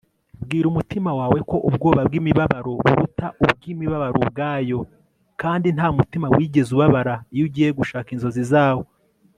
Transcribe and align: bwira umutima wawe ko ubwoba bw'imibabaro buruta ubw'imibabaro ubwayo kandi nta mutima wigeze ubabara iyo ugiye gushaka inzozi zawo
bwira 0.43 0.65
umutima 0.69 1.11
wawe 1.19 1.39
ko 1.49 1.55
ubwoba 1.69 2.01
bw'imibabaro 2.07 2.71
buruta 2.85 3.25
ubw'imibabaro 3.43 4.15
ubwayo 4.23 4.79
kandi 5.41 5.67
nta 5.75 5.87
mutima 5.97 6.25
wigeze 6.35 6.69
ubabara 6.73 7.13
iyo 7.33 7.43
ugiye 7.47 7.69
gushaka 7.79 8.09
inzozi 8.15 8.43
zawo 8.53 8.83